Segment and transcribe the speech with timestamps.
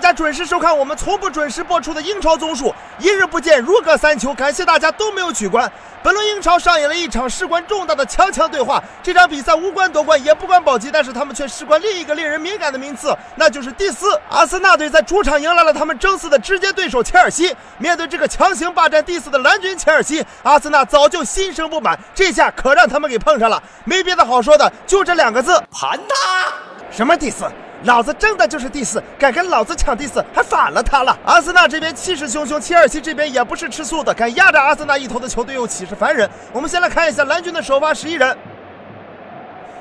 [0.00, 2.74] 家准时收看我们从不准时播出的英超综述。
[2.98, 4.32] 一日不见，如隔三秋。
[4.32, 5.70] 感谢大家都没有取关。
[6.02, 8.82] 本轮英超上演了一场事关重大的强强对话。
[9.02, 14.18] 这场比赛无关夺冠，也不关保级，但是他们却事关另一个令人敏感的名次，那就是第四。
[14.30, 17.54] 阿森纳队在主场迎来了他们争四的直接对手切尔西。
[17.76, 23.62] 面对这个强行霸占第四的蓝军切尔西，阿森纳早就心生不满，这下可让他们给碰上了。
[23.84, 26.48] 没别的好说的，就这两个字：盘他！
[26.90, 27.44] 什么第四？
[27.84, 31.18] 老子争的就是第四，敢跟老子抢第四，还反了他了。
[31.24, 36.28] 阿森纳这边气势汹汹，切尔西这边也不是吃素的，敢压着阿森纳一头的球队又岂是凡人？
[36.52, 38.36] 我们先来看一下蓝军的首发十一人。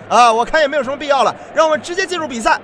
[0.08, 2.59] 啊，我看也没有什么必要了，让我们直接进入比赛。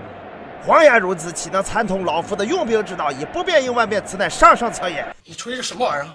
[0.63, 3.11] 黄言如此岂能参透老夫的用兵之道？
[3.11, 5.05] 以不变应万变，此乃上上策也。
[5.23, 6.07] 你吹的什么玩意儿？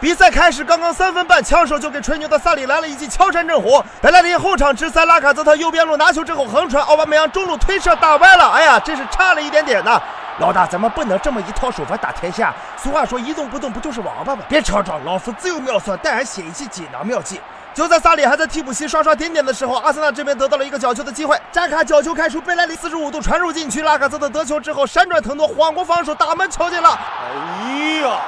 [0.00, 3.82] 比赛开始，刚刚三分半，枪手就给吹牛的萨里来了一记敲山震虎。
[4.00, 8.50] 贝莱林后场直塞拉卡泽特右边路拿球之后横传，奥巴梅扬中路推射打歪了。
[8.50, 10.00] 哎呀，真是差了一点点呐！
[10.38, 12.52] 老大，咱们不能这么一套手法打天下。
[12.76, 14.42] 俗话说，一动不动不就是王八吗？
[14.48, 17.40] 别吵吵，老夫自有妙算，待俺写一记锦囊妙计。
[17.74, 21.36] 就在萨里还在替补席刷刷点点的时候，阿森纳这边得到了一个角球的机会。
[21.50, 26.88] 扎卡角球开出，贝莱里四十五度传入禁区，拉卡泽特得球之后闪转腾挪，晃过防守，打门球进了。
[26.88, 28.20] 哎呀，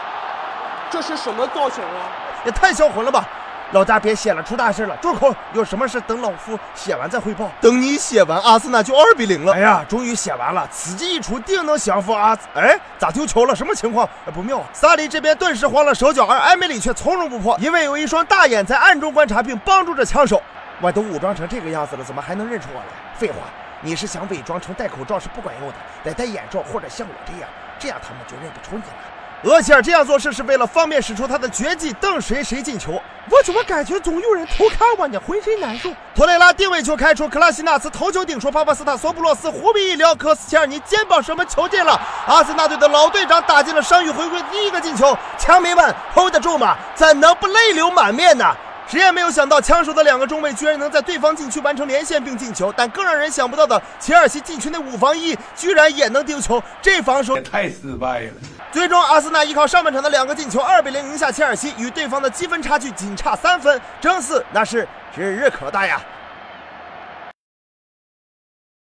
[0.90, 2.10] 这是什么造型啊？
[2.44, 3.24] 也太销魂了吧！
[3.72, 4.96] 老大别写了，出大事了！
[4.98, 5.34] 住口！
[5.52, 7.50] 有什么事等老夫写完再汇报。
[7.60, 9.52] 等你写完，阿森纳就二比零了。
[9.54, 12.38] 哎呀，终于写完了，此计一出，定能降服阿。
[12.54, 13.56] 哎，咋丢球了？
[13.56, 14.08] 什么情况？
[14.32, 14.64] 不妙！
[14.72, 20.40] 萨利这边顿时慌了手脚，而埃梅里却从容不迫，因为有一双大眼在暗中观察并帮助着枪手。
[20.80, 22.86] 我都武装成这个样子了，怎么还能认出我来？
[23.18, 23.38] 废话，
[23.80, 29.15] 你是想伪装成戴口罩是不管用的，得戴眼罩或者像我这样，这样他们就认不出你了。
[29.42, 33.00] 厄齐尔这样做事是为了方便使出他的绝技，瞪谁谁进球。
[33.30, 35.20] 我怎么感觉总有人偷看我呢？
[35.24, 35.90] 浑身难受。
[36.14, 42.00] 托雷拉定位球开出，克拉西纳斯头球顶出，帕帕斯塔索布洛斯弧臂一撩，科斯切尔尼肩膀什么球进了。
[42.26, 46.76] 阿森纳队的老队长打进了伤愈回归第一个进球，强迷们 hold 得住吗？
[46.94, 48.56] 怎能不泪流满面呢？
[48.88, 58.32] 谁也没有想到，枪手的两个中卫居然能在对方禁区完成连线并进球，但更让人想不到的，切尔西禁区内五防一居然也能丢球，这防守也太失败了。
[58.70, 66.00] 最终，阿森纳依靠上半场的两个进球，二比零赢下切尔西，与对方的积分差距仅差三分，争四那是指日可待呀。